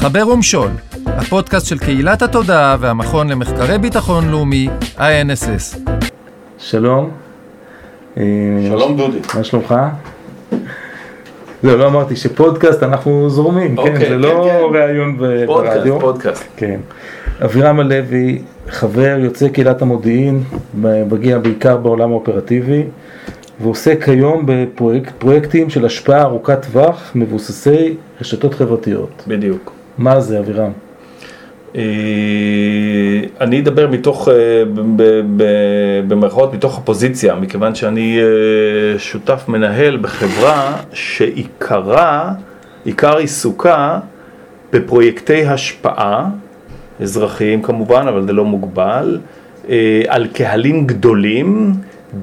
[0.00, 0.68] חבר ומשול,
[1.06, 5.78] הפודקאסט של קהילת התודעה והמכון למחקרי ביטחון לאומי, INSS.
[6.58, 7.10] שלום.
[8.16, 8.22] אה,
[8.68, 9.18] שלום דודי.
[9.34, 9.74] מה שלומך?
[11.62, 14.78] לא, לא אמרתי שפודקאסט אנחנו זורמים, כן, אוקיי, זה כן, לא כן.
[14.78, 16.00] ראיון ב- פודקאסט, ברדיו.
[16.00, 16.44] פודקאסט.
[16.56, 16.80] כן.
[17.44, 20.42] אבירם הלוי, חבר יוצא קהילת המודיעין,
[21.10, 22.82] מגיע בעיקר בעולם האופרטיבי,
[23.60, 29.22] ועוסק כיום בפרויקטים של השפעה ארוכת טווח מבוססי רשתות חברתיות.
[29.28, 29.77] בדיוק.
[29.98, 30.70] מה זה אבירם?
[31.76, 31.82] אה,
[33.40, 34.34] אני אדבר מתוך, אה,
[36.08, 42.32] במרכאות, מתוך הפוזיציה, מכיוון שאני אה, שותף מנהל בחברה שעיקרה,
[42.84, 43.98] עיקר עיסוקה
[44.72, 46.28] בפרויקטי השפעה,
[47.00, 49.18] אזרחיים כמובן, אבל זה לא מוגבל,
[50.08, 51.72] על קהלים גדולים,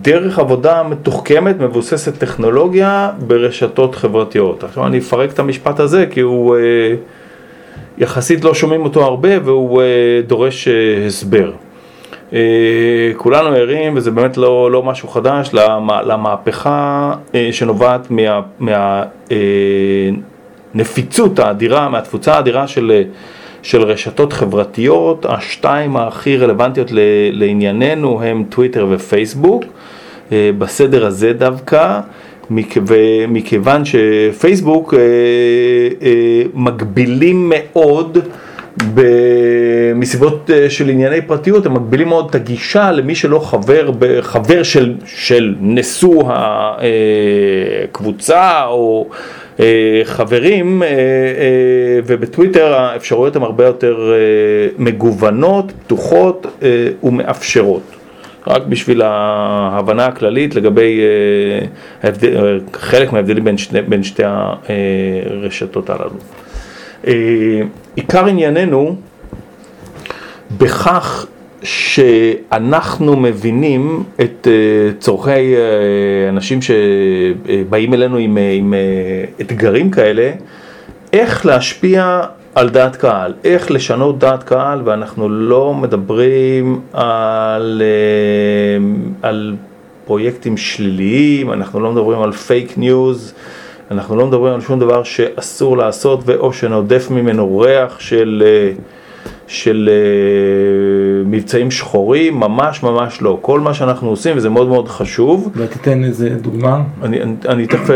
[0.01, 4.63] דרך עבודה מתוחכמת, מבוססת טכנולוגיה ברשתות חברתיות.
[4.63, 6.55] עכשיו אני אפרק את המשפט הזה כי הוא...
[7.98, 9.85] יחסית לא שומעים אותו הרבה והוא אה,
[10.27, 10.74] דורש אה,
[11.05, 11.51] הסבר.
[12.34, 12.40] אה,
[13.18, 19.04] כולנו ערים, וזה באמת לא, לא משהו חדש, למה- למהפכה אה, שנובעת מה, מה,
[20.76, 23.02] נפיצות האדירה, מהתפוצה האדירה של,
[23.63, 26.99] של רשתות חברתיות, השתיים הכי רלוונטיות ל-
[27.32, 29.63] לענייננו הם טוויטר ופייסבוק,
[30.32, 31.99] אה, בסדר הזה דווקא.
[32.49, 34.99] מכ- ומכיוון שפייסבוק אה,
[36.07, 38.18] אה, מגבילים מאוד
[39.96, 44.93] מסיבות אה, של ענייני פרטיות, הם מגבילים מאוד את הגישה למי שלא חבר, חבר של,
[45.05, 46.24] של נשוא
[47.84, 49.09] הקבוצה או
[50.04, 50.84] חברים,
[52.05, 54.13] ובטוויטר האפשרויות הן הרבה יותר
[54.77, 56.48] מגוונות, פתוחות
[57.04, 57.95] ומאפשרות.
[58.48, 60.99] רק בשביל ההבנה הכללית לגבי
[62.04, 63.55] אה, אה, חלק מההבדלים בין
[63.87, 66.18] בין שתי הרשתות הללו.
[67.07, 67.13] אה,
[67.96, 68.96] עיקר ענייננו
[70.57, 71.25] בכך
[71.63, 78.80] שאנחנו מבינים את אה, צורכי אה, אנשים שבאים אלינו עם, אה, עם אה,
[79.42, 80.31] אתגרים כאלה,
[81.14, 82.22] איך להשפיע
[82.56, 88.86] על דעת קהל, איך לשנות דעת קהל, ואנחנו לא מדברים על, אה,
[89.30, 89.56] על
[90.06, 93.34] פרויקטים שליליים, אנחנו לא מדברים על פייק ניוז,
[93.92, 98.72] אנחנו לא מדברים על שום דבר שאסור לעשות ואו שנודף ממנו ריח של, אה,
[99.47, 103.38] של אה, מבצעים שחורים, ממש ממש לא.
[103.41, 106.81] כל מה שאנחנו עושים, וזה מאוד מאוד חשוב, ותיתן איזה דוגמה.
[107.03, 107.95] אני, אני, אני תכף אה,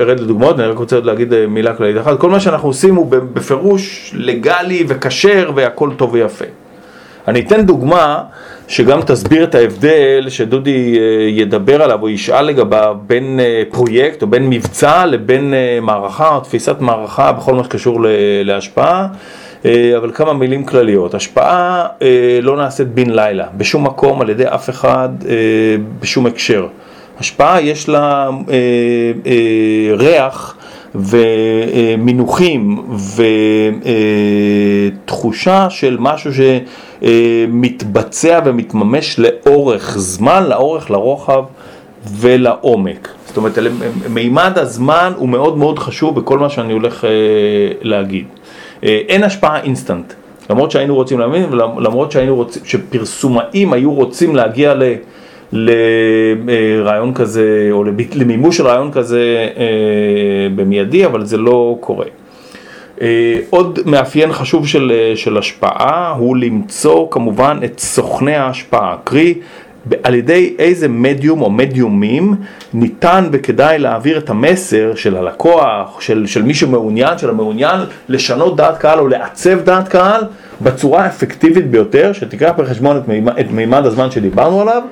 [0.00, 2.18] ארד לדוגמאות, אני רק רוצה עוד להגיד אה, מילה כללית אחת.
[2.18, 6.44] כל מה שאנחנו עושים הוא בפירוש לגלי וכשר והכל טוב ויפה.
[7.28, 8.22] אני אתן דוגמה
[8.68, 10.98] שגם תסביר את ההבדל שדודי
[11.30, 13.40] ידבר עליו או ישאל לגביו בין
[13.70, 18.00] פרויקט או בין מבצע לבין מערכה או תפיסת מערכה בכל מה שקשור
[18.44, 19.06] להשפעה.
[19.64, 21.14] אה, אבל כמה מילים כלליות.
[21.14, 25.34] השפעה אה, לא נעשית בן לילה, בשום מקום, על ידי אף אחד, אה,
[26.00, 26.66] בשום הקשר.
[27.20, 28.30] השפעה יש לה
[29.96, 30.56] ריח
[30.94, 32.84] ומינוחים
[35.04, 36.30] ותחושה של משהו
[37.02, 41.44] שמתבצע ומתממש לאורך זמן, לאורך, לרוחב
[42.06, 43.08] ולעומק.
[43.26, 43.58] זאת אומרת,
[44.10, 47.04] מימד הזמן הוא מאוד מאוד חשוב בכל מה שאני הולך
[47.82, 48.24] להגיד.
[48.84, 50.12] אה, אין השפעה אינסטנט,
[50.50, 54.82] למרות שהיינו רוצים להבין ולמרות שהיינו רוצים, שפרסומאים היו רוצים להגיע ל...
[55.52, 57.84] לרעיון כזה, או
[58.14, 62.06] למימוש רעיון כזה אה, במיידי, אבל זה לא קורה.
[63.00, 69.34] אה, עוד מאפיין חשוב של, אה, של השפעה הוא למצוא כמובן את סוכני ההשפעה, קרי
[70.02, 72.34] על ידי איזה מדיום או מדיומים
[72.74, 78.78] ניתן וכדאי להעביר את המסר של הלקוח, של, של מי שמעוניין, של המעוניין לשנות דעת
[78.78, 80.22] קהל או לעצב דעת קהל
[80.60, 84.82] בצורה האפקטיבית ביותר, שתיקח בחשבון את מימד, את מימד הזמן שדיברנו עליו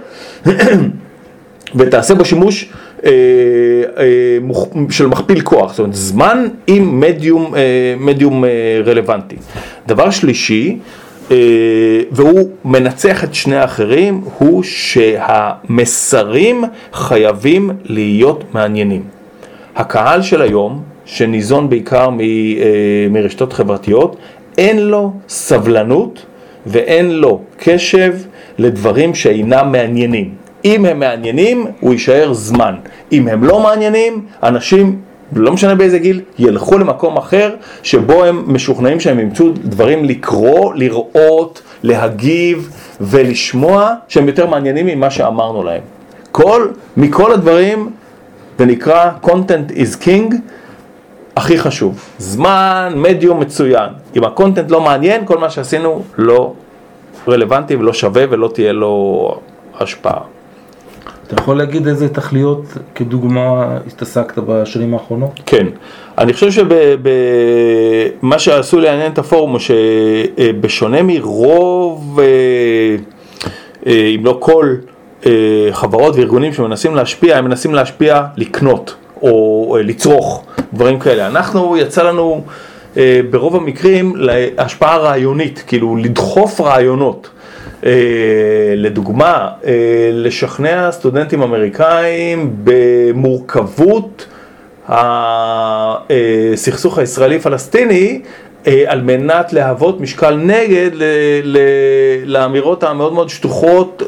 [1.77, 2.69] ותעשה בו שימוש
[3.05, 3.11] אה,
[3.99, 7.61] אה, מוכ- של מכפיל כוח, זאת אומרת זמן עם מדיום, אה,
[7.99, 8.51] מדיום אה,
[8.87, 9.37] רלוונטי.
[9.87, 10.79] דבר שלישי,
[12.11, 19.03] והוא מנצח את שני האחרים, הוא שהמסרים חייבים להיות מעניינים.
[19.77, 22.15] הקהל של היום, שניזון בעיקר אה,
[23.11, 24.17] מרשתות חברתיות,
[24.59, 26.27] אין לו סבלנות
[26.67, 28.15] ואין לו קשב
[28.59, 30.35] לדברים שאינם מעניינים.
[30.65, 32.75] אם הם מעניינים, הוא יישאר זמן.
[33.13, 35.01] אם הם לא מעניינים, אנשים,
[35.35, 41.63] לא משנה באיזה גיל, ילכו למקום אחר, שבו הם משוכנעים שהם ימצאו דברים לקרוא, לראות,
[41.83, 42.71] להגיב
[43.01, 45.81] ולשמוע, שהם יותר מעניינים ממה שאמרנו להם.
[46.33, 47.91] כל, מכל הדברים,
[48.59, 50.35] זה נקרא content is king,
[51.37, 53.91] הכי חשוב, זמן, מדיום מצוין.
[54.17, 56.53] אם הקונטנט לא מעניין, כל מה שעשינו לא
[57.29, 59.35] רלוונטי ולא שווה ולא תהיה לו
[59.81, 60.32] השפעה.
[61.27, 62.65] אתה יכול להגיד איזה תכליות
[62.95, 65.41] כדוגמה התעסקת בשנים האחרונות?
[65.47, 65.67] כן,
[66.19, 66.51] אני חושב
[68.23, 72.27] שמה שעשו לעניין את הפורום הוא שבשונה מרוב, אה,
[73.87, 74.75] אה, אם לא כל,
[75.27, 81.27] אה, חברות וארגונים שמנסים להשפיע, הם מנסים להשפיע לקנות או לצרוך דברים כאלה.
[81.27, 82.45] אנחנו, יצא לנו
[83.31, 87.29] ברוב המקרים להשפעה רעיונית, כאילו לדחוף רעיונות.
[87.87, 87.91] אה,
[88.77, 94.27] לדוגמה, אה, לשכנע סטודנטים אמריקאים במורכבות
[94.89, 98.21] הסכסוך הישראלי-פלסטיני
[98.67, 100.91] אה, על מנת להוות משקל נגד
[102.25, 104.03] לאמירות המאוד מאוד שטוחות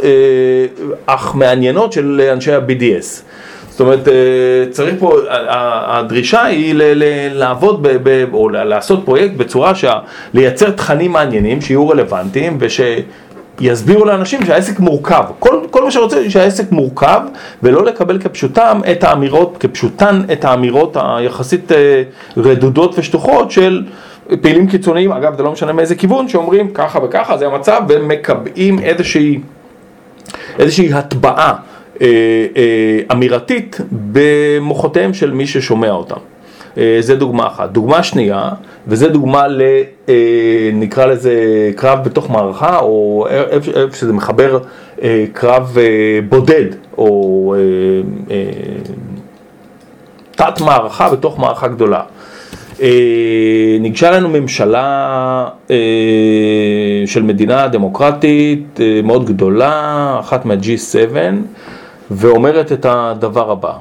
[1.07, 3.23] אך מעניינות של אנשי ה-BDS.
[3.71, 4.09] זאת אומרת,
[4.71, 5.19] צריך פה,
[5.87, 6.75] הדרישה היא
[7.33, 7.87] לעבוד
[8.33, 9.99] או לעשות פרויקט בצורה שה...
[10.35, 12.81] לייצר תכנים מעניינים שיהיו רלוונטיים וש...
[13.61, 15.25] יסבירו לאנשים שהעסק מורכב.
[15.39, 17.21] כל, כל מה שרוצה שהעסק מורכב,
[17.63, 22.03] ולא לקבל כפשוטם את האמירות, כפשוטן את האמירות היחסית אה,
[22.37, 23.83] רדודות ושטוחות של
[24.41, 29.41] פעילים קיצוניים, אגב זה לא משנה מאיזה כיוון, שאומרים ככה וככה זה המצב, ומקבעים איזושהי,
[30.59, 31.55] איזושהי הטבעה
[32.01, 32.07] אה,
[32.57, 33.81] אה, אמירתית
[34.13, 36.34] במוחותיהם של מי ששומע אותם.
[36.79, 37.71] אה, זה דוגמה אחת.
[37.71, 38.49] דוגמה שנייה,
[38.87, 39.63] וזה דוגמה ל...
[40.09, 41.35] אה, נקרא לזה
[41.77, 44.59] קרב בתוך מערכה, או איפה שזה מחבר
[45.03, 45.77] אה, קרב
[46.29, 46.67] בודד,
[46.99, 47.55] או
[50.31, 52.01] תת מערכה בתוך מערכה גדולה.
[53.81, 55.49] ניגשה לנו ממשלה
[57.07, 61.17] של מדינה דמוקרטית מאוד גדולה, אחת מה-G7,
[62.11, 63.73] ואומרת את הדבר הבא.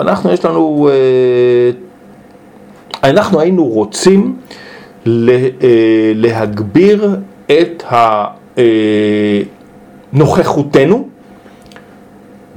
[0.00, 0.88] אנחנו, יש לנו
[3.04, 4.36] אנחנו היינו רוצים
[5.06, 5.12] אה,
[6.14, 7.16] להגביר
[7.46, 7.84] את
[10.12, 11.08] נוכחותנו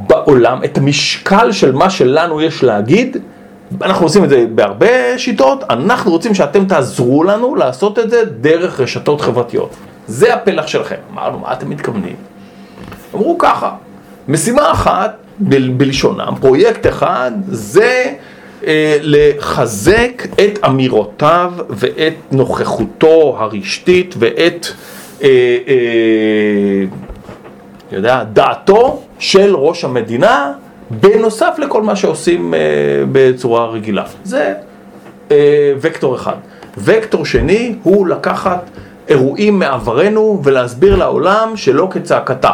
[0.08, 3.18] בעולם, את המשקל של מה שלנו יש להגיד,
[3.82, 8.80] אנחנו עושים את זה בהרבה שיטות, אנחנו רוצים שאתם תעזרו לנו לעשות את זה דרך
[8.80, 9.76] רשתות חברתיות.
[10.08, 10.96] זה הפלח שלכם.
[11.14, 12.16] אמרנו, מה אתם מתכוונים?
[13.16, 13.72] אמרו ככה,
[14.28, 15.16] משימה אחת,
[15.78, 18.14] בלשונם, פרויקט אחד, זה אה,
[19.02, 24.68] לחזק את אמירותיו ואת נוכחותו הרשתית ואת,
[25.24, 25.28] אה,
[25.68, 26.86] אה,
[27.92, 30.52] יודע, דעתו של ראש המדינה
[30.90, 32.60] בנוסף לכל מה שעושים אה,
[33.12, 34.04] בצורה רגילה.
[34.24, 34.54] זה
[35.32, 36.36] אה, וקטור אחד.
[36.78, 38.70] וקטור שני הוא לקחת
[39.08, 42.52] אירועים מעברנו ולהסביר לעולם שלא כצעקתה.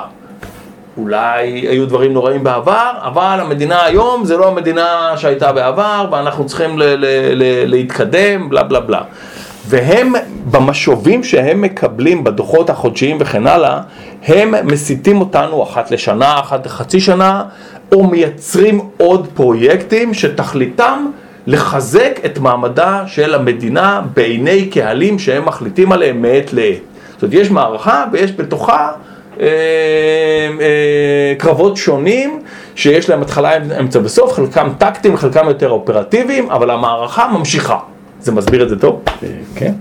[1.02, 6.80] אולי היו דברים נוראים בעבר, אבל המדינה היום זה לא המדינה שהייתה בעבר, ואנחנו צריכים
[6.80, 9.02] ל- ל- ל- להתקדם, בלה בלה בלה.
[9.68, 10.14] והם,
[10.52, 13.82] במשובים שהם מקבלים בדוחות החודשיים וכן הלאה,
[14.26, 17.44] הם מסיתים אותנו אחת לשנה, אחת לחצי שנה,
[17.92, 21.06] או מייצרים עוד פרויקטים שתכליתם
[21.48, 26.78] לחזק את מעמדה של המדינה בעיני קהלים שהם מחליטים עליהם מעת לעת.
[27.12, 28.92] זאת אומרת, יש מערכה ויש בתוכה
[31.38, 32.40] קרבות שונים
[32.76, 37.78] שיש להם התחלה, אמצע וסוף, חלקם טקטיים, חלקם יותר אופרטיביים, אבל המערכה ממשיכה.
[38.22, 39.02] זה מסביר את זה טוב?
[39.24, 39.74] אה, כן.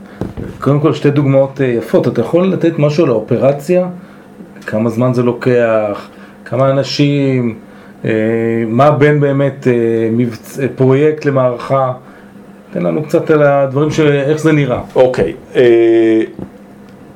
[0.60, 2.08] קודם כל שתי דוגמאות יפות.
[2.08, 3.86] אתה יכול לתת משהו לאופרציה?
[4.66, 6.08] כמה זמן זה לוקח?
[6.44, 7.54] כמה אנשים?
[8.68, 9.66] מה בין באמת.
[10.76, 11.92] פרויקט למערכה?
[12.72, 14.80] תן לנו קצת על הדברים, של איך זה נראה.
[14.94, 15.34] אוקיי.
[15.54, 15.56] Okay.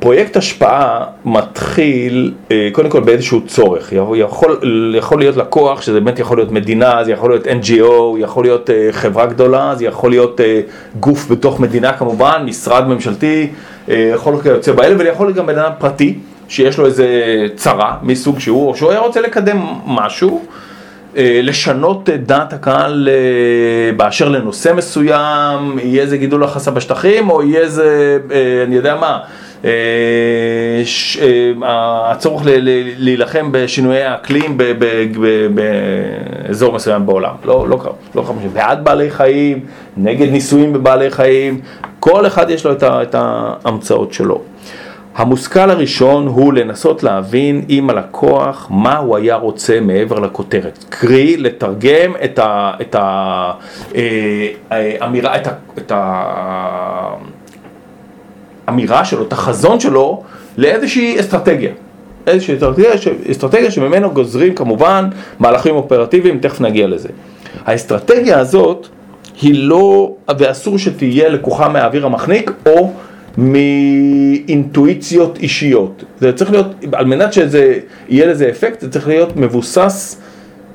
[0.04, 4.60] פרויקט השפעה מתחיל אה, קודם כל באיזשהו צורך, יכול,
[4.98, 8.88] יכול להיות לקוח שזה באמת יכול להיות מדינה, זה יכול להיות NGO, יכול להיות אה,
[8.90, 10.60] חברה גדולה, זה יכול להיות אה,
[11.00, 13.50] גוף בתוך מדינה כמובן, משרד ממשלתי,
[13.88, 16.18] יכול להיות יוצא באלה ויכול להיות גם בן אדם פרטי
[16.48, 17.08] שיש לו איזה
[17.56, 20.44] צרה מסוג שהוא, או שהוא היה רוצה לקדם משהו,
[21.16, 23.08] לשנות את דעת הקהל
[23.96, 28.18] באשר לנושא מסוים, יהיה איזה גידול הכנסה בשטחים או יהיה איזה,
[28.66, 29.18] אני יודע מה,
[29.64, 30.82] אה,
[31.22, 32.42] אה, הצורך
[32.98, 34.58] להילחם בשינויי האקלים
[35.54, 37.78] באזור מסוים בעולם, לא, לא,
[38.14, 39.60] לא חמש, בעד בעלי חיים,
[39.96, 41.60] נגד ניסויים בבעלי חיים,
[42.00, 44.40] כל אחד יש לו את ההמצאות שלו.
[45.14, 52.12] המושכל הראשון הוא לנסות להבין עם הלקוח מה הוא היה רוצה מעבר לכותרת, קרי לתרגם
[52.22, 52.96] את
[55.00, 55.40] האמירה, אה,
[55.78, 57.14] את ה...
[58.66, 60.22] האמירה שלו, את החזון שלו,
[60.56, 61.70] לאיזושהי אסטרטגיה.
[62.26, 62.90] איזושהי אסטרטגיה,
[63.30, 67.08] אסטרטגיה שממנו גוזרים כמובן מהלכים אופרטיביים, תכף נגיע לזה.
[67.66, 68.88] האסטרטגיה הזאת
[69.42, 72.92] היא לא, ואסור שתהיה לקוחה מהאוויר המחניק או
[73.38, 76.04] מאינטואיציות אישיות.
[76.20, 80.20] זה צריך להיות, על מנת שזה יהיה לזה אפקט, זה צריך להיות מבוסס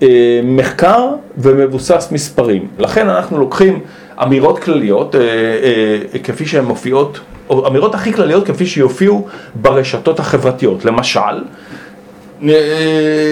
[0.02, 2.68] אה, מחקר ומבוסס מספרים.
[2.78, 3.80] לכן אנחנו לוקחים
[4.24, 10.86] אמירות כלליות, אה, אה, כפי שהן מופיעות, או אמירות הכי כלליות כפי שיופיעו ברשתות החברתיות.
[10.86, 11.20] למשל,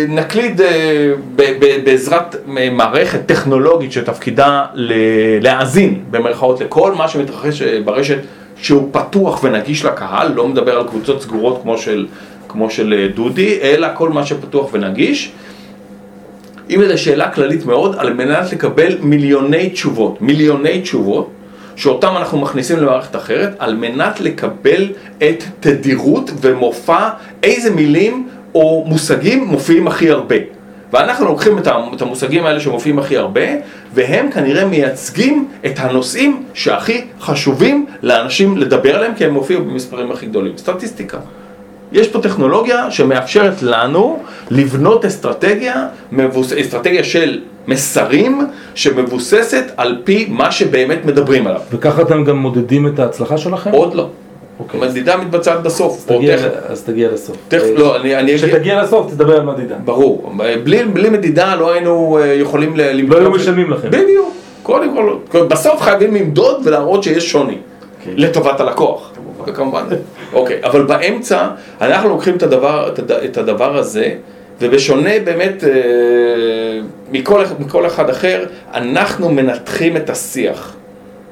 [0.09, 0.61] נקליד
[1.85, 2.35] בעזרת
[2.71, 4.65] מערכת טכנולוגית שתפקידה
[5.41, 8.17] להאזין במרכאות לכל מה שמתרחש ברשת
[8.61, 12.07] שהוא פתוח ונגיש לקהל, לא מדבר על קבוצות סגורות כמו של,
[12.47, 15.31] כמו של דודי, אלא כל מה שפתוח ונגיש.
[16.69, 21.29] אם זו שאלה כללית מאוד, על מנת לקבל מיליוני תשובות, מיליוני תשובות,
[21.75, 27.09] שאותם אנחנו מכניסים למערכת אחרת, על מנת לקבל את תדירות ומופע
[27.43, 30.56] איזה מילים או מושגים מופיעים הכי הרבה.
[30.93, 31.57] ואנחנו לוקחים
[31.93, 33.41] את המושגים האלה שמופיעים הכי הרבה,
[33.93, 40.25] והם כנראה מייצגים את הנושאים שהכי חשובים לאנשים לדבר עליהם, כי הם מופיעו במספרים הכי
[40.25, 40.57] גדולים.
[40.57, 41.17] סטטיסטיקה.
[41.91, 46.53] יש פה טכנולוגיה שמאפשרת לנו לבנות אסטרטגיה, מבוס...
[46.53, 51.61] אסטרטגיה של מסרים שמבוססת על פי מה שבאמת מדברים עליו.
[51.71, 53.71] וככה אתם גם מודדים את ההצלחה שלכם?
[53.71, 54.09] עוד לא.
[54.59, 54.79] אוקיי.
[54.79, 55.97] מדידה מתבצעת בסוף.
[55.97, 57.37] אז תגיע, תכף, אז תגיע לסוף.
[57.47, 58.35] תכף, לא, אני, אני.
[58.35, 59.75] כשתגיע לסוף תדבר על מדידה.
[59.85, 60.33] ברור.
[60.63, 63.17] בלי, בלי מדידה לא היינו אה, יכולים למדוד.
[63.17, 63.89] לא היו משלמים לכם.
[63.89, 64.33] בדיוק.
[64.63, 67.53] קודם כל, בסוף חייבים למדוד ולהראות שיש שוני.
[67.53, 67.99] Okay.
[67.99, 68.13] אוקיי.
[68.15, 69.11] לטובת הלקוח.
[69.47, 69.83] וכמובן.
[70.33, 71.47] אוקיי, אבל באמצע
[71.81, 72.93] אנחנו לוקחים את הדבר,
[73.25, 74.13] את הדבר הזה,
[74.61, 75.69] ובשונה באמת אה,
[77.11, 80.76] מכל, מכל אחד אחר, אנחנו מנתחים את השיח.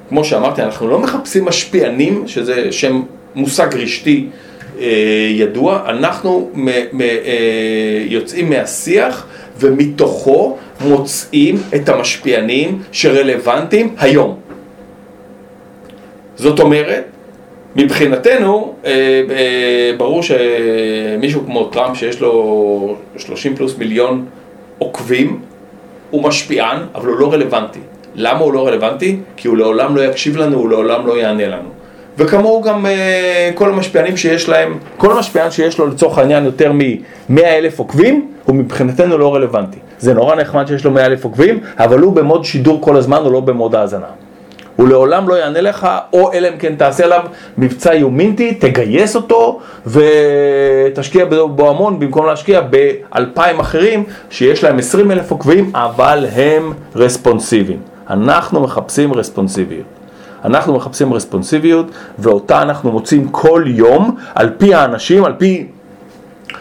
[0.10, 3.02] כמו שאמרתי, אנחנו לא מחפשים משפיענים, שזה שם
[3.36, 4.28] מושג רשתי
[4.80, 7.08] אה, ידוע, אנחנו מ, מ, אה,
[8.06, 9.28] יוצאים מהשיח
[9.60, 14.40] ומתוכו מוצאים את המשפיענים שרלוונטיים היום.
[16.36, 17.04] זאת אומרת,
[17.76, 18.92] מבחינתנו, אה,
[19.30, 24.26] אה, ברור שמישהו כמו טראמפ שיש לו 30 פלוס מיליון
[24.78, 25.40] עוקבים,
[26.12, 27.80] הוא משפיען, אבל הוא לא רלוונטי.
[28.16, 29.20] למה הוא לא רלוונטי?
[29.38, 31.70] כי הוא לעולם לא יקשיב לנו, הוא לעולם לא יענה לנו.
[32.18, 37.42] וכמוהו גם אה, כל המשפיענים שיש להם, כל המשפיען שיש לו לצורך העניין יותר מ-100
[37.44, 39.78] אלף עוקבים, הוא מבחינתנו לא רלוונטי.
[40.00, 43.32] זה נורא נחמד שיש לו 100 אלף עוקבים, אבל הוא במוד שידור כל הזמן, הוא
[43.32, 44.08] לא במוד האזנה.
[44.76, 47.24] הוא לעולם לא יענה לך, או אלא אם כן תעשה עליו
[47.58, 55.32] מבצע יומינטי, תגייס אותו ותשקיע בו המון במקום להשקיע באלפיים אחרים שיש להם עשרים אלף
[55.32, 57.95] עוקבים, אבל הם רספונסיביים.
[58.10, 59.86] אנחנו מחפשים רספונסיביות.
[60.46, 61.86] אנחנו מחפשים רספונסיביות
[62.20, 65.68] ואותה אנחנו מוצאים כל יום על פי האנשים, על פי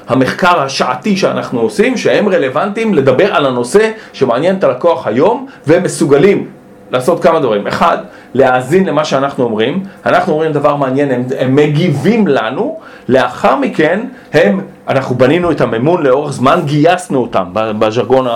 [0.09, 6.49] המחקר השעתי שאנחנו עושים, שהם רלוונטיים לדבר על הנושא שמעניין את הלקוח היום ומסוגלים
[6.91, 7.67] לעשות כמה דברים.
[7.67, 7.99] אחד,
[8.35, 14.01] להאזין למה שאנחנו אומרים, אנחנו אומרים דבר מעניין, הם, הם מגיבים לנו, לאחר מכן
[14.33, 18.27] הם, אנחנו בנינו את המימון לאורך זמן, גייסנו אותם בז'רגון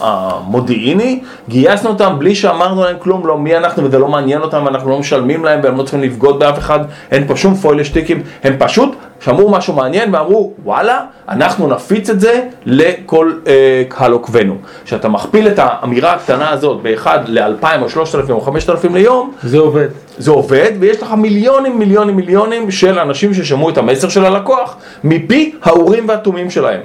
[0.00, 4.90] המודיעיני, גייסנו אותם בלי שאמרנו להם כלום, לא מי אנחנו וזה לא מעניין אותם, אנחנו
[4.90, 8.54] לא משלמים להם והם לא צריכים לבגוד באף אחד, אין פה שום פוילה שטיקים, הם
[8.58, 14.56] פשוט שמעו משהו מעניין ואמרו וואלה, אנחנו נפיץ את זה לכל אה, קהל עוקבנו.
[14.84, 19.32] כשאתה מכפיל את האמירה הקטנה הזאת באחד לאלפיים או שלושת אלפים או חמשת אלפים ליום,
[19.42, 19.88] זה עובד.
[20.18, 25.54] זה עובד ויש לך מיליונים מיליונים מיליונים של אנשים ששמעו את המסר של הלקוח מפי
[25.62, 26.80] האורים והתומים שלהם.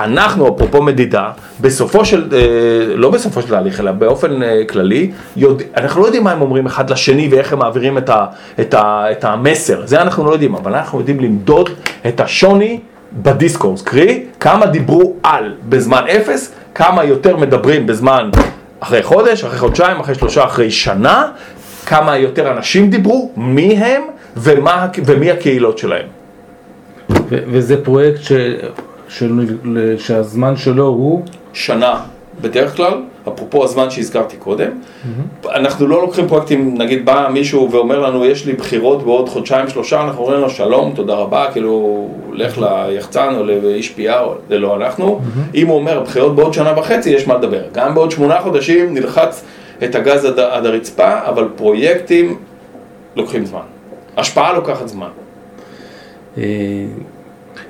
[0.00, 5.64] אנחנו, אפרופו מדידה, בסופו של, אה, לא בסופו של תהליך, אלא באופן אה, כללי, יודע,
[5.76, 8.26] אנחנו לא יודעים מה הם אומרים אחד לשני ואיך הם מעבירים את, ה,
[8.60, 11.70] את, ה, את המסר, זה אנחנו לא יודעים, אבל אנחנו יודעים למדוד
[12.08, 12.80] את השוני
[13.12, 18.30] בדיסקורס, קרי, כמה דיברו על בזמן אפס, כמה יותר מדברים בזמן
[18.80, 21.28] אחרי חודש, אחרי חודשיים, אחרי שלושה, אחרי שנה,
[21.86, 24.02] כמה יותר אנשים דיברו, מי הם
[24.36, 26.06] ומה, ומי הקהילות שלהם.
[27.28, 28.32] וזה פרויקט ש...
[29.08, 29.56] של,
[29.98, 31.24] שהזמן שלו הוא?
[31.52, 32.00] שנה
[32.40, 34.68] בדרך כלל, אפרופו הזמן שהזכרתי קודם.
[34.70, 35.48] Mm-hmm.
[35.54, 40.02] אנחנו לא לוקחים פרויקטים, נגיד בא מישהו ואומר לנו יש לי בחירות בעוד חודשיים שלושה,
[40.02, 45.20] אנחנו אומרים לו שלום, תודה רבה, כאילו לך ליחצן או לאיש PR, זה לא אנחנו.
[45.20, 45.54] Mm-hmm.
[45.54, 47.62] אם הוא אומר בחירות בעוד שנה וחצי, יש מה לדבר.
[47.72, 49.44] גם בעוד שמונה חודשים נלחץ
[49.84, 52.36] את הגז עד, עד הרצפה, אבל פרויקטים
[53.16, 53.60] לוקחים זמן.
[54.16, 55.08] השפעה לוקחת זמן.
[56.38, 56.42] אה,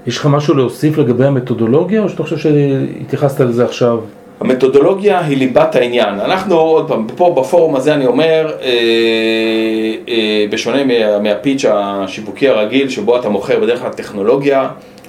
[0.07, 3.99] יש לך משהו להוסיף לגבי המתודולוגיה, או שאתה חושב שהתייחסת לזה עכשיו?
[4.41, 6.21] המתודולוגיה היא ליבת העניין.
[6.21, 8.69] אנחנו, עוד פעם, פה בפורום הזה אני אומר, אה,
[10.09, 14.69] אה, בשונה מה, מהפיץ' השיווקי הרגיל, שבו אתה מוכר בדרך כלל טכנולוגיה,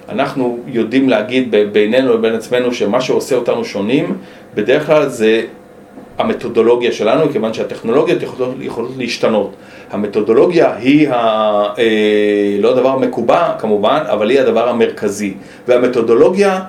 [0.10, 4.18] אנחנו יודעים להגיד בינינו לבין עצמנו שמה שעושה אותנו שונים,
[4.56, 5.42] בדרך כלל זה
[6.18, 9.52] המתודולוגיה שלנו, כיוון שהטכנולוגיות יכולות, יכולות להשתנות.
[9.92, 11.14] המתודולוגיה היא ה,
[11.78, 15.34] אה, לא הדבר המקובע כמובן, אבל היא הדבר המרכזי.
[15.68, 16.60] והמתודולוגיה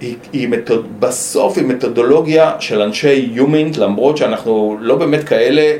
[0.00, 5.72] היא, היא מתוד, בסוף היא מתודולוגיה של אנשי יומינג, למרות שאנחנו לא באמת כאלה,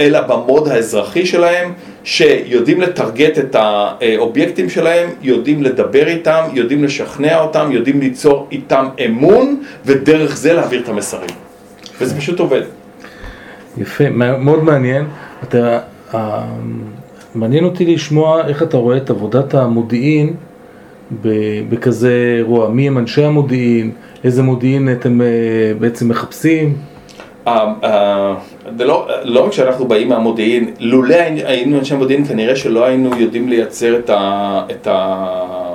[0.00, 1.72] אלא במוד האזרחי שלהם,
[2.04, 9.62] שיודעים לטרגט את האובייקטים שלהם, יודעים לדבר איתם, יודעים לשכנע אותם, יודעים ליצור איתם אמון,
[9.84, 11.30] ודרך זה להעביר את המסרים.
[12.00, 12.62] וזה פשוט עובד.
[13.78, 15.04] יפה, מאוד מעניין.
[15.42, 15.80] אתה,
[16.14, 16.44] אה,
[17.34, 20.34] מעניין אותי לשמוע איך אתה רואה את עבודת המודיעין
[21.68, 22.68] בכזה אירוע.
[22.68, 23.90] מי הם אנשי המודיעין?
[24.24, 25.26] איזה מודיעין אתם אה,
[25.78, 26.76] בעצם מחפשים?
[27.46, 28.34] אה,
[28.78, 33.98] לא, לא רק שאנחנו באים מהמודיעין, לולא היינו אנשי מודיעין כנראה שלא היינו יודעים לייצר
[33.98, 34.62] את ה...
[34.70, 35.74] את ה...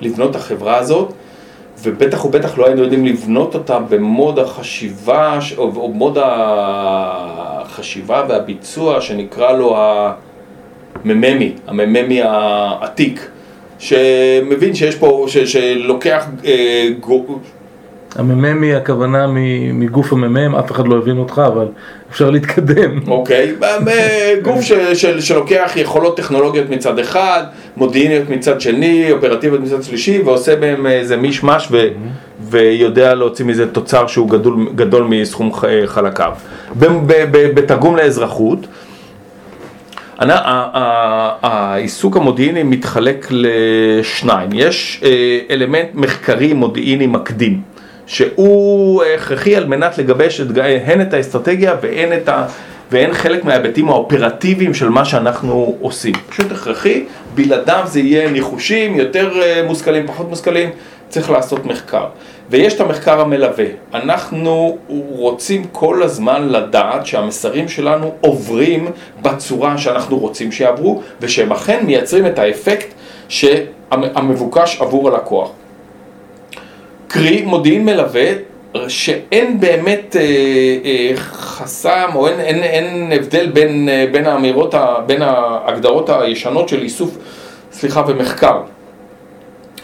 [0.00, 1.12] לבנות את החברה הזאת
[1.82, 6.18] ובטח ובטח לא היינו יודעים לבנות אותה במוד החשיבה או, או מוד
[7.62, 9.76] החשיבה והביצוע שנקרא לו
[11.04, 13.30] המממי, המממי העתיק
[13.80, 16.88] שמבין שיש פה, ש, שלוקח אה,
[18.16, 19.26] המ"מ היא הכוונה
[19.72, 21.66] מגוף המ"מ, אף אחד לא הבין אותך, אבל
[22.10, 23.00] אפשר להתקדם.
[23.08, 23.54] אוקיי,
[24.44, 24.60] גוף
[25.20, 27.42] שלוקח יכולות טכנולוגיות מצד אחד,
[27.76, 31.68] מודיעיניות מצד שני, אופרטיביות מצד שלישי, ועושה בהם איזה מישמש
[32.50, 34.28] ויודע להוציא מזה תוצר שהוא
[34.74, 35.52] גדול מסכום
[35.86, 36.32] חלקיו.
[37.54, 38.66] בתרגום לאזרחות,
[41.42, 47.60] העיסוק המודיעיני מתחלק לשניים, יש אה, אלמנט מחקרי מודיעיני מקדים.
[48.06, 50.46] שהוא הכרחי על מנת לגבש את,
[50.84, 52.46] הן את האסטרטגיה והן, את ה,
[52.92, 56.14] והן חלק מההיבטים האופרטיביים של מה שאנחנו עושים.
[56.28, 60.70] פשוט הכרחי, בלעדיו זה יהיה ניחושים, יותר אה, מושכלים, פחות מושכלים,
[61.10, 62.06] צריך לעשות מחקר.
[62.50, 63.64] ויש את המחקר המלווה.
[63.94, 68.86] אנחנו רוצים כל הזמן לדעת שהמסרים שלנו עוברים
[69.22, 72.86] בצורה שאנחנו רוצים שיעברו, ושהם אכן מייצרים את האפקט
[73.28, 75.50] שהמבוקש עבור הלקוח.
[77.08, 78.30] קרי מודיעין מלווה
[78.88, 80.22] שאין באמת אה,
[80.84, 84.74] אה, חסם או אין, אין, אין הבדל בין, אה, בין האמירות,
[85.06, 87.16] בין ההגדרות הישנות של איסוף,
[87.72, 88.62] סליחה, ומחקר.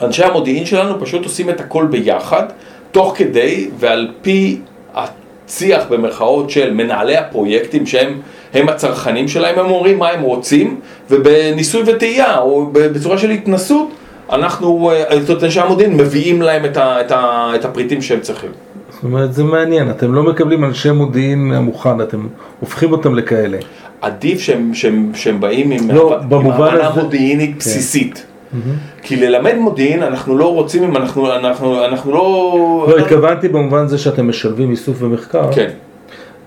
[0.02, 2.44] אנשי המודיעין שלנו פשוט עושים את הכל ביחד,
[2.92, 4.58] תוך כדי ועל פי
[4.94, 8.20] הצי"ח במרכאות של מנהלי הפרויקטים שהם
[8.54, 10.80] הם הצרכנים שלהם, הם אומרים מה הם רוצים,
[11.10, 13.88] ובניסוי וטעייה או בצורה של התנסות
[14.32, 18.50] אנחנו, זאת אנשי המודיעין, מביאים להם את, ה, את, ה, את הפריטים שהם צריכים.
[18.90, 22.26] זאת אומרת, זה מעניין, אתם לא מקבלים אנשי מודיעין מוכן, אתם
[22.60, 23.58] הופכים אותם לכאלה.
[24.00, 27.02] עדיף שהם, שהם, שהם באים עם, לא, עם הבנה הזה...
[27.02, 27.58] מודיעינית כן.
[27.58, 28.26] בסיסית.
[28.52, 29.02] Mm-hmm.
[29.02, 32.86] כי ללמד מודיעין אנחנו לא רוצים אם אנחנו, אנחנו, אנחנו לא...
[32.88, 35.52] לא, התכוונתי במובן זה שאתם משלבים איסוף ומחקר.
[35.52, 35.70] כן.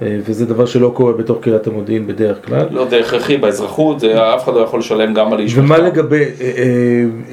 [0.01, 2.65] אה, וזה דבר שלא קורה בתוך קריאת המודיעין בדרך כלל.
[2.71, 5.83] לא, זה הכרחי באזרחות, זה, אף אחד לא יכול לשלם גם על איש ומה מחקר.
[5.83, 6.51] לגבי אה, אה,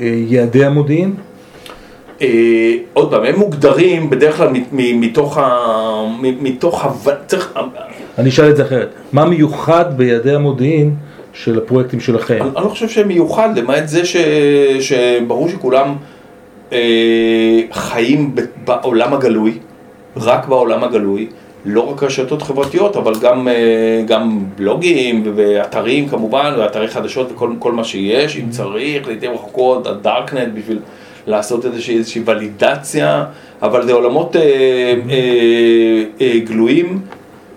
[0.01, 1.15] אה, יעדי המודיעין?
[2.23, 5.49] אה, עוד פעם, הם מוגדרים בדרך כלל מתוך ה...
[6.21, 7.11] מתוך ה...
[7.27, 7.59] צריך...
[8.19, 10.95] אני אשאל את זה אחרת, מה מיוחד ביעדי המודיעין
[11.43, 12.39] של הפרויקטים שלכם?
[12.41, 14.17] אני, אני לא חושב שהם מיוחד, למעט זה ש...
[14.81, 15.97] שברור שכולם
[16.73, 19.59] אה, חיים בעולם הגלוי,
[20.17, 21.29] רק בעולם הגלוי.
[21.65, 27.85] לא רק רשתות חברתיות, אבל גם, אה, גם בלוגים ואתרים כמובן, ואתרי חדשות וכל מה
[27.85, 30.79] שיש, אם צריך, לעיתים רחוקות, הדארקנט בשביל
[31.27, 33.25] לעשות איזושהי, איזושהי ולידציה,
[33.63, 37.01] אבל זה עולמות אה, אה, אה, גלויים,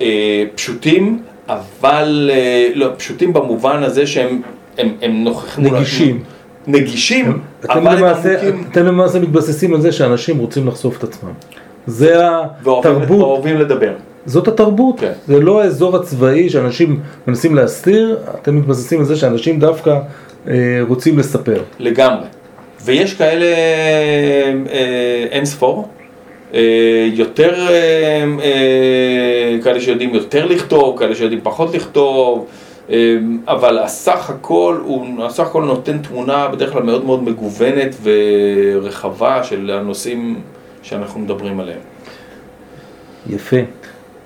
[0.02, 4.41] אה, פשוטים, אבל אה, לא, פשוטים במובן הזה שהם
[4.77, 5.75] הם, הם נוכחים.
[5.75, 6.23] נגישים.
[6.67, 8.63] נגישים, אבל למעשה, עמוקים.
[8.71, 11.31] אתם למעשה מתבססים על זה שאנשים רוצים לחשוף את עצמם.
[11.88, 12.27] זה
[12.62, 13.09] התרבות.
[13.09, 13.93] ואוהבים לדבר.
[14.25, 15.12] זאת התרבות, כן.
[15.27, 19.99] זה לא האזור הצבאי שאנשים מנסים להסתיר, אתם מתבססים על זה שאנשים דווקא
[20.47, 20.53] אה,
[20.88, 21.63] רוצים לספר.
[21.79, 22.25] לגמרי.
[22.85, 25.98] ויש כאלה אה, אין ספור, אה,
[27.13, 32.45] יותר, אה, אה, כאלה שיודעים יותר לכתוב, כאלה שיודעים פחות לכתוב,
[32.89, 39.43] אה, אבל הסך הכל, הוא, הסך הכל נותן תמונה בדרך כלל מאוד מאוד מגוונת ורחבה
[39.43, 40.41] של הנושאים
[40.81, 41.79] שאנחנו מדברים עליהם.
[43.29, 43.57] יפה.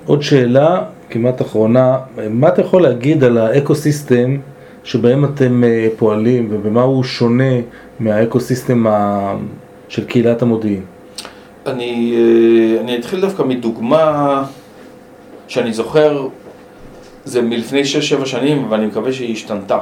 [0.05, 1.97] עוד שאלה, כמעט אחרונה,
[2.29, 4.37] מה אתה יכול להגיד על ה ecosystem
[4.83, 7.53] שבהם אתם אה, פועלים ובמה הוא שונה
[7.99, 8.85] מה ecosystem
[9.89, 10.92] של קהילת המודיעין?
[11.65, 14.43] אני, אה, אני אתחיל דווקא מדוגמה
[15.47, 16.27] שאני זוכר,
[17.25, 17.81] זה מלפני
[18.21, 19.79] 6-7 שנים, ואני מקווה שהיא השתנתה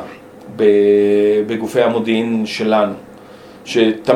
[1.48, 2.94] בגופי המודיעין שלנו.
[3.65, 4.10] שת,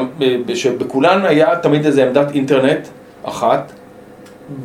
[0.54, 2.88] שבכולן היה תמיד איזה עמדת אינטרנט
[3.24, 3.72] אחת,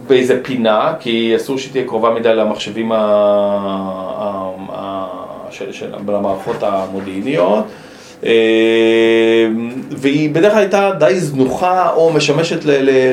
[0.07, 2.97] באיזה פינה, כי אסור שהיא תהיה קרובה מדי למחשבים ה...
[2.97, 4.51] ה...
[4.73, 5.07] ה...
[5.51, 7.65] של, של המערכות המודיעיניות.
[8.27, 9.47] אה,
[9.91, 12.59] והיא בדרך כלל הייתה די זנוחה או משמשת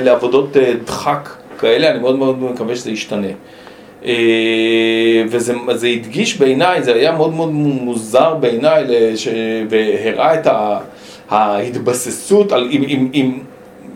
[0.04, 3.28] לעבודות אה, דחק כאלה, אני מאוד מאוד מקווה שזה ישתנה.
[4.06, 8.84] אה, וזה הדגיש בעיניי, זה היה מאוד מאוד מוזר בעיניי,
[9.70, 10.48] והראה את
[11.30, 13.40] ההתבססות על, אם, אם, אם,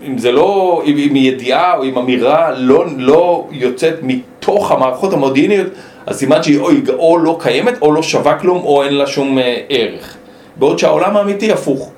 [0.08, 5.67] אם זה לא, אם, אם ידיעה או אם אמירה לא, לא יוצאת מתוך המערכות המודיעיניות,
[6.06, 9.38] אז סימן שהיא או, או לא קיימת, או לא שווה כלום, או אין לה שום
[9.38, 10.17] אה, ערך.
[10.62, 11.91] בעוד שהעולם האמיתי הפוך.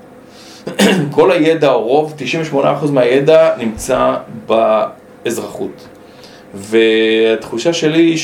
[1.16, 2.14] כל הידע, או רוב,
[2.54, 2.56] 98%
[2.92, 5.88] מהידע נמצא באזרחות.
[6.54, 8.18] והתחושה שלי היא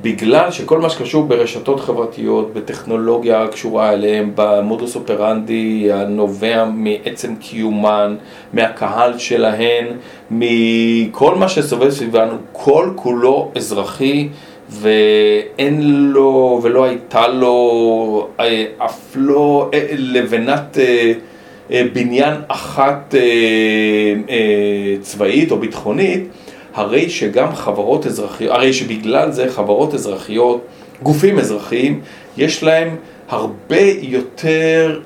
[0.00, 8.16] שבגלל שכל מה שקשור ברשתות חברתיות, בטכנולוגיה הקשורה אליהם, במודוס אופרנדי הנובע מעצם קיומן,
[8.52, 9.86] מהקהל שלהן,
[10.30, 14.28] מכל מה שסובב סביבנו, כל כולו אזרחי
[14.70, 21.12] ואין לו ולא הייתה לו אה, אף לא אה, לבנת אה,
[21.92, 23.14] בניין אחת
[25.02, 26.28] צבאית או ביטחונית
[26.74, 30.64] הרי שגם חברות אזרחיות, הרי שבגלל זה חברות אזרחיות,
[31.02, 32.00] גופים אזרחיים,
[32.36, 32.96] יש להם
[33.28, 35.00] הרבה יותר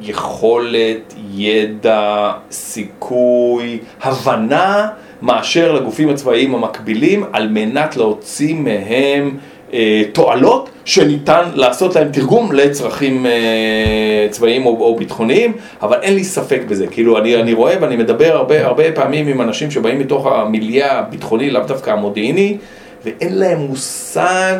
[0.00, 4.88] יכולת, ידע, סיכוי, הבנה,
[5.22, 9.36] מאשר לגופים הצבאיים המקבילים, על מנת להוציא מהם
[9.72, 16.24] אה, תועלות שניתן לעשות להם תרגום לצרכים אה, צבאיים או, או ביטחוניים, אבל אין לי
[16.24, 16.86] ספק בזה.
[16.86, 21.50] כאילו, אני, אני רואה ואני מדבר הרבה, הרבה פעמים עם אנשים שבאים מתוך המיליה הביטחוני,
[21.50, 22.56] לאו דווקא המודיעיני,
[23.04, 24.56] ואין להם מושג,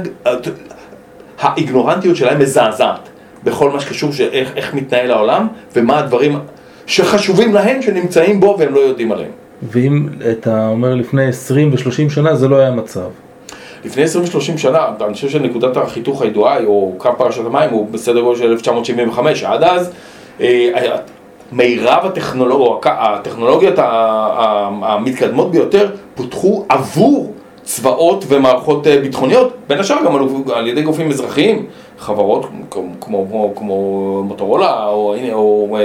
[1.41, 3.09] האיגנורנטיות שלהם מזעזעת
[3.45, 5.47] בכל מה שקשור שאיך איך מתנהל העולם,
[5.77, 6.39] ומה הדברים
[6.87, 9.42] שחשובים להם שנמצאים בו והם לא יודעים עליהם.
[9.63, 13.09] ואם אתה אומר לפני 20 ו-30 שנה זה לא היה מצב.
[13.85, 18.39] לפני 20-30 שנה, אני חושב שנקודת החיתוך הידועה, או קו פרשת המים, הוא בסדר גודל
[18.39, 19.93] של 1975, עד אז
[20.41, 20.97] אה,
[21.53, 30.23] מירב הטכנולוגיות, הטכנולוגיות המתקדמות ביותר פותחו עבור צבאות ומערכות אה, ביטחוניות, בין השאר גם על,
[30.55, 31.67] על ידי גופים אזרחיים,
[31.99, 35.83] חברות כמו, כמו, כמו מוטורולה או, או, או אה,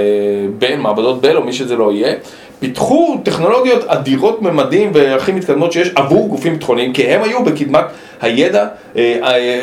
[0.58, 2.14] בל, מעבדות בל או מי שזה לא יהיה,
[2.60, 7.84] פיתחו טכנולוגיות אדירות ממדים והכי מתקדמות שיש עבור גופים ביטחוניים, כי הם היו בקדמת
[8.20, 8.66] הידע
[8.96, 9.60] אה, אה,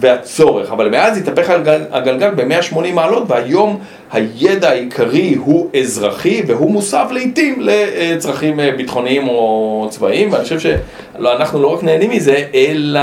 [0.00, 1.50] והצורך, אבל מאז התהפך
[1.90, 3.78] הגלגל ב-180 מעלות והיום
[4.12, 11.62] הידע העיקרי הוא אזרחי והוא מוסב לעיתים לצרכים אה, ביטחוניים או צבאיים ואני חושב שאנחנו
[11.62, 13.00] לא רק נהנים מזה אלא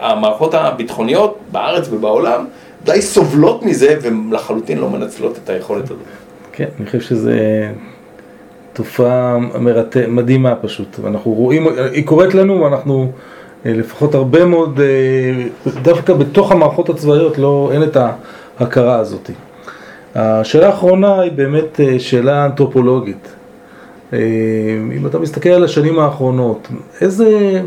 [0.00, 2.44] המערכות הביטחוניות בארץ ובעולם
[2.84, 5.98] די סובלות מזה ולחלוטין לא מנצלות את היכולת הזאת.
[6.56, 7.68] כן, אני חושב שזה
[8.72, 9.96] תופעה מרת...
[10.08, 13.12] מדהימה פשוט, ואנחנו רואים, היא קורית לנו ואנחנו
[13.66, 17.96] אה, לפחות הרבה מאוד, אה, דווקא בתוך המערכות הצבאיות לא, אין את
[18.58, 19.30] ההכרה הזאת.
[20.14, 23.28] השאלה האחרונה היא באמת אה, שאלה אנתרופולוגית.
[24.12, 26.68] אם אתה מסתכל על השנים האחרונות,
[27.00, 27.60] איזה,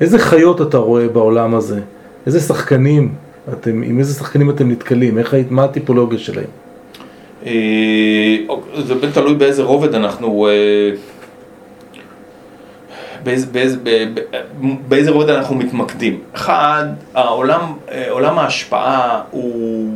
[0.00, 1.80] איזה חיות אתה רואה בעולם הזה?
[2.26, 3.14] איזה שחקנים,
[3.52, 5.18] אתם, עם איזה שחקנים אתם נתקלים?
[5.18, 6.65] איך, מה הטיפולוגיה שלהם?
[7.46, 7.52] אה,
[8.78, 10.48] זה בין תלוי באיזה רובד אנחנו...
[10.48, 10.90] אה,
[13.24, 13.76] באיזה, באיזה,
[14.88, 16.20] באיזה רובד אנחנו מתמקדים.
[16.32, 19.88] אחד, העולם, אה, עולם ההשפעה הוא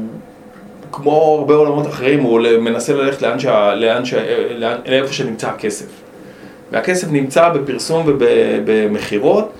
[0.92, 4.18] כמו הרבה עולמות אחרים, הוא מנסה ללכת לאן שה, לאן שה,
[4.58, 5.86] לאן, לאיפה שנמצא הכסף.
[6.72, 9.52] והכסף נמצא בפרסום ובמכירות,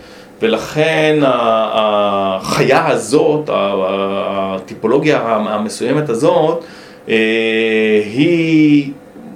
[0.42, 6.64] ולכן החיה הזאת, הטיפולוגיה המסוימת הזאת, אה,
[7.06, 8.92] היא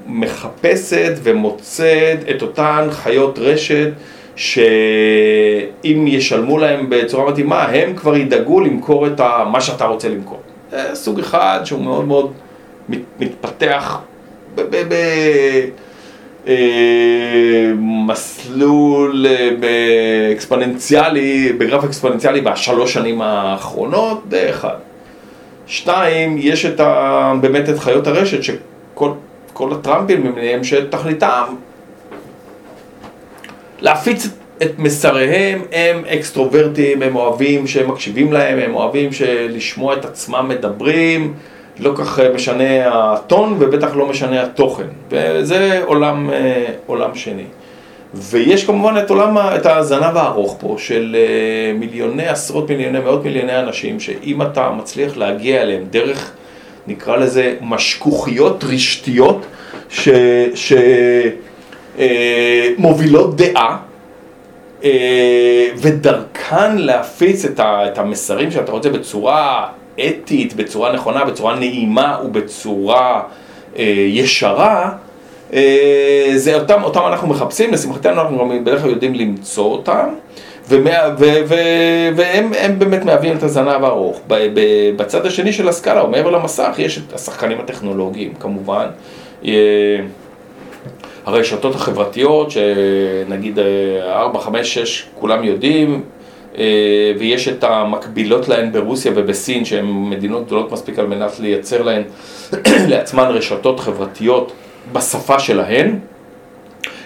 [0.06, 3.90] מחפשת ומוצאת את אותן חיות רשת
[4.36, 9.20] שאם ישלמו להם בצורה מתאימה, הם כבר ידאגו למכור את
[9.52, 10.40] מה שאתה רוצה למכור.
[10.70, 12.32] זה סוג אחד שהוא מאוד מאוד
[13.20, 14.00] מתפתח
[17.76, 24.76] במסלול אה, אקספוננציאלי, בגרף אקספוננציאלי בשלוש שנים האחרונות, זה אחד.
[25.66, 31.44] שתיים, יש את ה, באמת את חיות הרשת, שכל הטראמפים למיניהם שתכליתם
[33.80, 34.28] להפיץ
[34.62, 39.10] את מסריהם, הם אקסטרוברטים, הם אוהבים שהם מקשיבים להם, הם אוהבים
[39.48, 41.34] לשמוע את עצמם מדברים,
[41.78, 47.44] לא כך משנה הטון ובטח לא משנה התוכן, וזה עולם, אה, עולם שני.
[48.14, 53.58] ויש כמובן את עולם, את הזנב הארוך פה של אה, מיליוני, עשרות מיליוני, מאות מיליוני
[53.58, 56.30] אנשים, שאם אתה מצליח להגיע אליהם דרך,
[56.86, 59.46] נקרא לזה, משכוכיות רשתיות,
[59.88, 60.08] ש...
[60.54, 60.72] ש
[61.98, 62.68] אה,
[63.34, 63.76] דעה.
[64.84, 69.68] אה, ודרכן להפיץ את, ה, את המסרים שאתה רוצה בצורה
[70.06, 73.22] אתית, בצורה נכונה, בצורה נעימה ובצורה
[73.78, 74.90] אה, ישרה,
[76.36, 80.08] זה אותם, אותם אנחנו מחפשים, לשמחתנו אנחנו בדרך כלל יודעים למצוא אותם.
[80.68, 81.54] ומה, ו, ו,
[82.16, 84.20] והם באמת מהווים את הזנב הארוך.
[84.96, 88.86] בצד השני של הסקאלה, או מעבר למסך, יש את השחקנים הטכנולוגיים כמובן.
[89.44, 89.52] אה,
[91.26, 93.58] הרשתות החברתיות, שנגיד
[94.02, 96.02] 4, 5, 6, כולם יודעים,
[96.58, 102.02] אה, ויש את המקבילות להן ברוסיה ובסין, שהן מדינות גדולות מספיק על מנת לייצר להן
[102.90, 104.52] לעצמן רשתות חברתיות
[104.92, 105.98] בשפה שלהן,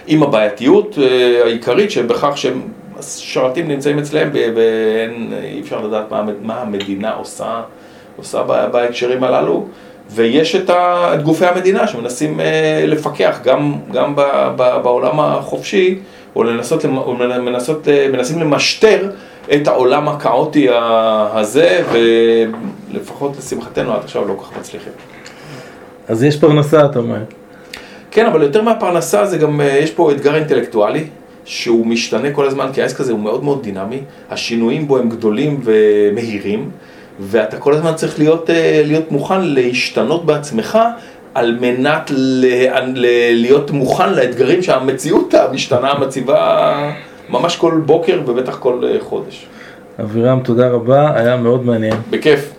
[0.07, 7.61] עם הבעייתיות אה, העיקרית שבכך שהשרתים נמצאים אצלם ואי אפשר לדעת מה, מה המדינה עושה,
[8.17, 9.67] עושה בהקשרים הללו.
[10.11, 14.21] ויש את, ה, את גופי המדינה שמנסים אה, לפקח גם, גם ב,
[14.55, 15.99] ב, בעולם החופשי,
[16.35, 19.09] או לנסות, או מנסות, אה, מנסים למשטר
[19.53, 24.93] את העולם הכאוטי הזה, ולפחות לשמחתנו עד עכשיו לא כל כך מצליחים.
[26.07, 27.17] אז יש פרנסה, אתה אומר.
[28.19, 31.03] כן, אבל יותר מהפרנסה זה גם, אה, יש פה אתגר אינטלקטואלי.
[31.45, 35.61] שהוא משתנה כל הזמן, כי העסק הזה הוא מאוד מאוד דינמי, השינויים בו הם גדולים
[35.63, 36.69] ומהירים,
[37.19, 40.79] ואתה כל הזמן צריך להיות, אה, להיות מוכן להשתנות בעצמך
[41.35, 42.45] על מנת ל,
[42.95, 46.91] ל, להיות מוכן לאתגרים שהמציאות המשתנה מציבה
[47.29, 49.45] ממש כל בוקר ובטח כל אה, חודש.
[50.01, 51.95] אבירם, תודה רבה, היה מאוד מעניין.
[52.09, 52.58] בכיף.